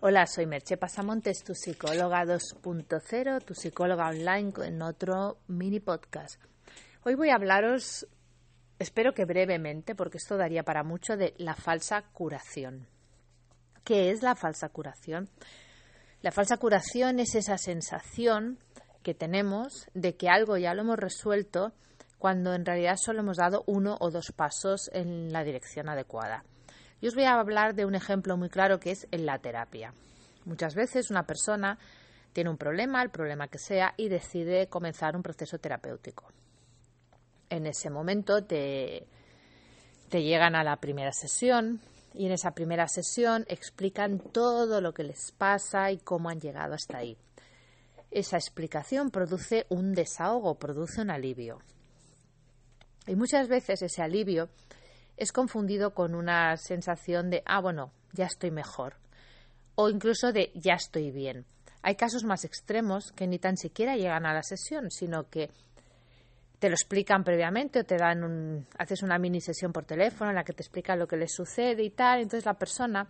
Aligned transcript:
Hola, 0.00 0.26
soy 0.26 0.44
Merche 0.44 0.76
Pasamontes, 0.76 1.42
tu 1.42 1.54
psicóloga 1.54 2.22
2.0, 2.26 3.42
tu 3.42 3.54
psicóloga 3.54 4.10
online 4.10 4.52
en 4.62 4.82
otro 4.82 5.38
mini 5.48 5.80
podcast. 5.80 6.38
Hoy 7.02 7.14
voy 7.14 7.30
a 7.30 7.36
hablaros, 7.36 8.06
espero 8.78 9.14
que 9.14 9.24
brevemente, 9.24 9.94
porque 9.94 10.18
esto 10.18 10.36
daría 10.36 10.64
para 10.64 10.84
mucho, 10.84 11.16
de 11.16 11.32
la 11.38 11.54
falsa 11.54 12.02
curación. 12.12 12.86
¿Qué 13.84 14.10
es 14.10 14.22
la 14.22 14.36
falsa 14.36 14.68
curación? 14.68 15.30
La 16.20 16.30
falsa 16.30 16.58
curación 16.58 17.18
es 17.18 17.34
esa 17.34 17.56
sensación 17.56 18.58
que 19.02 19.14
tenemos 19.14 19.88
de 19.94 20.14
que 20.14 20.28
algo 20.28 20.58
ya 20.58 20.74
lo 20.74 20.82
hemos 20.82 20.98
resuelto 20.98 21.72
cuando 22.18 22.52
en 22.52 22.66
realidad 22.66 22.96
solo 23.02 23.20
hemos 23.20 23.38
dado 23.38 23.64
uno 23.66 23.96
o 23.98 24.10
dos 24.10 24.30
pasos 24.36 24.90
en 24.92 25.32
la 25.32 25.42
dirección 25.42 25.88
adecuada. 25.88 26.44
Yo 27.00 27.08
os 27.08 27.14
voy 27.14 27.24
a 27.24 27.38
hablar 27.38 27.74
de 27.74 27.84
un 27.84 27.94
ejemplo 27.94 28.36
muy 28.36 28.48
claro 28.48 28.80
que 28.80 28.90
es 28.90 29.06
en 29.10 29.26
la 29.26 29.38
terapia. 29.38 29.92
Muchas 30.44 30.74
veces 30.74 31.10
una 31.10 31.26
persona 31.26 31.78
tiene 32.32 32.50
un 32.50 32.56
problema, 32.56 33.02
el 33.02 33.10
problema 33.10 33.48
que 33.48 33.58
sea, 33.58 33.94
y 33.96 34.08
decide 34.08 34.68
comenzar 34.68 35.16
un 35.16 35.22
proceso 35.22 35.58
terapéutico. 35.58 36.26
En 37.50 37.66
ese 37.66 37.90
momento 37.90 38.44
te, 38.44 39.06
te 40.08 40.22
llegan 40.22 40.54
a 40.54 40.64
la 40.64 40.76
primera 40.76 41.12
sesión 41.12 41.80
y 42.14 42.26
en 42.26 42.32
esa 42.32 42.52
primera 42.52 42.88
sesión 42.88 43.44
explican 43.48 44.18
todo 44.18 44.80
lo 44.80 44.94
que 44.94 45.04
les 45.04 45.32
pasa 45.32 45.90
y 45.90 45.98
cómo 45.98 46.30
han 46.30 46.40
llegado 46.40 46.74
hasta 46.74 46.98
ahí. 46.98 47.18
Esa 48.10 48.36
explicación 48.36 49.10
produce 49.10 49.66
un 49.68 49.92
desahogo, 49.92 50.54
produce 50.54 51.02
un 51.02 51.10
alivio. 51.10 51.58
Y 53.06 53.16
muchas 53.16 53.48
veces 53.48 53.82
ese 53.82 54.02
alivio 54.02 54.48
es 55.16 55.32
confundido 55.32 55.94
con 55.94 56.14
una 56.14 56.56
sensación 56.56 57.30
de, 57.30 57.42
ah, 57.46 57.60
bueno, 57.60 57.92
ya 58.12 58.26
estoy 58.26 58.50
mejor, 58.50 58.96
o 59.74 59.88
incluso 59.88 60.32
de, 60.32 60.52
ya 60.54 60.74
estoy 60.74 61.10
bien. 61.10 61.46
Hay 61.82 61.94
casos 61.94 62.24
más 62.24 62.44
extremos 62.44 63.12
que 63.12 63.26
ni 63.26 63.38
tan 63.38 63.56
siquiera 63.56 63.96
llegan 63.96 64.26
a 64.26 64.34
la 64.34 64.42
sesión, 64.42 64.90
sino 64.90 65.28
que 65.28 65.50
te 66.58 66.68
lo 66.68 66.74
explican 66.74 67.22
previamente 67.22 67.80
o 67.80 67.84
te 67.84 67.96
dan 67.96 68.24
un, 68.24 68.66
haces 68.78 69.02
una 69.02 69.18
mini 69.18 69.40
sesión 69.40 69.72
por 69.72 69.84
teléfono 69.84 70.30
en 70.30 70.36
la 70.36 70.44
que 70.44 70.52
te 70.52 70.62
explican 70.62 70.98
lo 70.98 71.06
que 71.06 71.16
les 71.16 71.34
sucede 71.34 71.84
y 71.84 71.90
tal. 71.90 72.20
Entonces 72.20 72.46
la 72.46 72.54
persona 72.54 73.06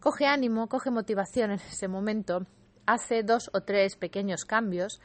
coge 0.00 0.26
ánimo, 0.26 0.68
coge 0.68 0.90
motivación 0.90 1.52
en 1.52 1.60
ese 1.60 1.88
momento, 1.88 2.44
hace 2.86 3.22
dos 3.22 3.50
o 3.54 3.62
tres 3.62 3.96
pequeños 3.96 4.44
cambios 4.44 5.00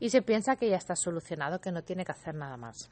y 0.00 0.10
se 0.10 0.22
piensa 0.22 0.56
que 0.56 0.70
ya 0.70 0.76
está 0.76 0.96
solucionado, 0.96 1.60
que 1.60 1.70
no 1.70 1.82
tiene 1.82 2.04
que 2.04 2.12
hacer 2.12 2.34
nada 2.34 2.56
más 2.56 2.90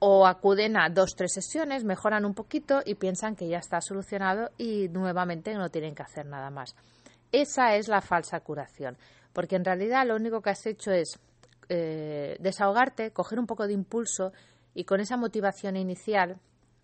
o 0.00 0.26
acuden 0.26 0.76
a 0.76 0.88
dos, 0.88 1.14
tres 1.14 1.32
sesiones, 1.32 1.84
mejoran 1.84 2.24
un 2.24 2.34
poquito 2.34 2.80
y 2.84 2.94
piensan 2.94 3.36
que 3.36 3.48
ya 3.48 3.58
está 3.58 3.80
solucionado 3.80 4.50
y 4.56 4.88
nuevamente 4.88 5.54
no 5.54 5.68
tienen 5.68 5.94
que 5.94 6.02
hacer 6.02 6.26
nada 6.26 6.50
más. 6.50 6.74
Esa 7.32 7.76
es 7.76 7.86
la 7.86 8.00
falsa 8.00 8.40
curación, 8.40 8.96
porque 9.32 9.56
en 9.56 9.64
realidad 9.64 10.06
lo 10.06 10.16
único 10.16 10.40
que 10.40 10.50
has 10.50 10.66
hecho 10.66 10.90
es 10.90 11.20
eh, 11.68 12.36
desahogarte, 12.40 13.12
coger 13.12 13.38
un 13.38 13.46
poco 13.46 13.66
de 13.66 13.74
impulso 13.74 14.32
y 14.74 14.84
con 14.84 15.00
esa 15.00 15.18
motivación 15.18 15.76
inicial, 15.76 16.38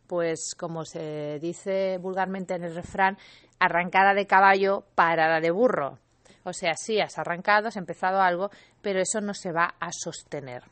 pues 0.07 0.55
como 0.57 0.85
se 0.85 1.39
dice 1.41 1.99
vulgarmente 1.99 2.55
en 2.55 2.65
el 2.65 2.75
refrán, 2.75 3.17
arrancada 3.59 4.13
de 4.13 4.27
caballo, 4.27 4.85
parada 4.95 5.41
de 5.41 5.51
burro. 5.51 5.99
O 6.45 6.53
sea, 6.53 6.75
sí, 6.77 7.01
has 7.01 7.19
arrancado, 7.19 7.69
has 7.69 7.77
empezado 7.77 8.21
algo, 8.21 8.51
pero 8.83 9.01
eso 9.01 9.21
no 9.21 9.35
se 9.35 9.53
va 9.53 9.75
a 9.81 9.89
sostener. 9.91 10.63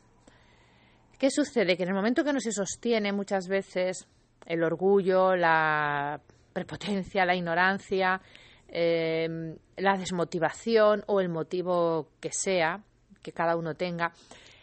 ¿Qué 1.17 1.29
sucede? 1.31 1.77
Que 1.77 1.83
en 1.83 1.89
el 1.89 1.95
momento 1.95 2.23
que 2.23 2.33
no 2.33 2.39
se 2.39 2.51
sostiene 2.51 3.13
muchas 3.13 3.47
veces 3.47 4.07
el 4.45 4.63
orgullo, 4.63 5.35
la 5.35 6.19
prepotencia, 6.51 7.25
la 7.25 7.35
ignorancia, 7.35 8.21
eh, 8.67 9.55
la 9.77 9.97
desmotivación 9.97 11.03
o 11.07 11.21
el 11.21 11.29
motivo 11.29 12.09
que 12.19 12.31
sea, 12.31 12.83
que 13.21 13.31
cada 13.31 13.55
uno 13.55 13.75
tenga, 13.75 14.11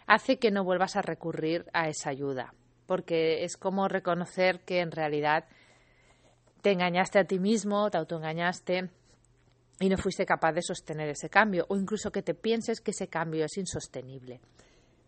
hace 0.06 0.38
que 0.38 0.50
no 0.50 0.64
vuelvas 0.64 0.96
a 0.96 1.02
recurrir 1.02 1.64
a 1.72 1.88
esa 1.88 2.10
ayuda. 2.10 2.54
Porque 2.86 3.44
es 3.44 3.56
como 3.56 3.88
reconocer 3.88 4.60
que 4.60 4.80
en 4.80 4.90
realidad 4.90 5.46
te 6.60 6.72
engañaste 6.72 7.18
a 7.18 7.24
ti 7.24 7.38
mismo, 7.38 7.90
te 7.90 7.98
autoengañaste 7.98 8.90
y 9.80 9.88
no 9.88 9.96
fuiste 9.96 10.26
capaz 10.26 10.52
de 10.52 10.62
sostener 10.62 11.08
ese 11.08 11.28
cambio, 11.28 11.66
o 11.68 11.76
incluso 11.76 12.12
que 12.12 12.22
te 12.22 12.34
pienses 12.34 12.80
que 12.80 12.92
ese 12.92 13.08
cambio 13.08 13.44
es 13.44 13.56
insostenible. 13.56 14.40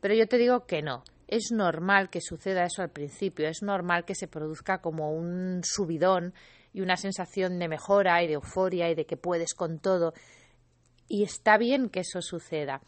Pero 0.01 0.15
yo 0.15 0.27
te 0.27 0.37
digo 0.37 0.67
que 0.67 0.83
no, 0.83 1.05
es 1.29 1.51
normal 1.53 2.11
que 2.11 2.21
suceda 2.21 2.65
eso 2.65 2.83
al 2.83 2.91
principio, 2.91 3.49
es 3.49 3.63
normal 3.63 4.05
que 4.05 4.15
se 4.15 4.29
produzca 4.29 4.79
como 4.79 5.13
un 5.13 5.63
subidón 5.65 6.35
y 6.73 6.81
una 6.81 6.97
sensación 6.97 7.59
de 7.59 7.69
mejora 7.69 8.23
y 8.23 8.27
de 8.27 8.35
euforia 8.35 8.91
y 8.91 8.95
de 8.95 9.07
que 9.07 9.17
puedes 9.17 9.55
con 9.55 9.79
todo. 9.79 10.13
Y 11.09 11.23
está 11.23 11.57
bien 11.57 11.89
que 11.89 12.01
eso 12.01 12.21
suceda, 12.21 12.81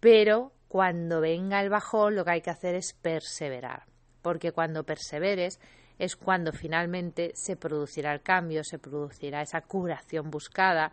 pero 0.00 0.52
cuando 0.68 1.20
venga 1.20 1.60
el 1.60 1.70
bajón 1.70 2.16
lo 2.16 2.24
que 2.24 2.32
hay 2.32 2.40
que 2.42 2.50
hacer 2.50 2.74
es 2.74 2.92
perseverar, 2.94 3.84
porque 4.22 4.52
cuando 4.52 4.84
perseveres 4.84 5.60
es 5.98 6.16
cuando 6.16 6.52
finalmente 6.52 7.32
se 7.34 7.56
producirá 7.56 8.12
el 8.12 8.22
cambio, 8.22 8.64
se 8.64 8.78
producirá 8.78 9.42
esa 9.42 9.60
curación 9.60 10.30
buscada 10.30 10.90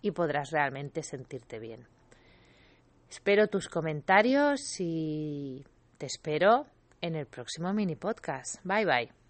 y 0.00 0.12
podrás 0.12 0.50
realmente 0.50 1.02
sentirte 1.02 1.58
bien. 1.58 1.86
Espero 3.10 3.48
tus 3.48 3.68
comentarios 3.68 4.60
y 4.78 5.64
te 5.98 6.06
espero 6.06 6.66
en 7.00 7.16
el 7.16 7.26
próximo 7.26 7.72
mini 7.72 7.96
podcast. 7.96 8.60
Bye 8.64 8.84
bye. 8.86 9.27